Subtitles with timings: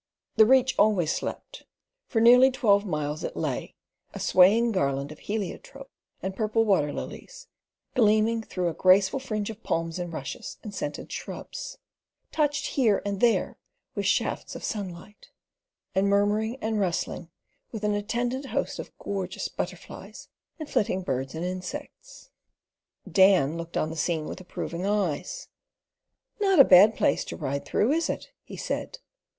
[0.35, 1.67] The Reach always slept;
[2.07, 3.75] for nearly twelve miles it lay,
[4.15, 5.91] a swaying garland of heliotrope
[6.23, 7.45] and purple waterlilies,
[7.93, 11.77] gleaming through a graceful fringe of palms and rushes and scented shrubs,
[12.31, 13.59] touched here and there
[13.93, 15.29] with shafts of sunlight,
[15.93, 17.29] and murmuring and rustling
[17.71, 22.31] with an attendant host of gorgeous butterflies and flitting birds and insects.
[23.07, 25.49] Dan looked on the scene with approving eyes.
[26.39, 28.97] "Not a bad place to ride through, is it?" he said.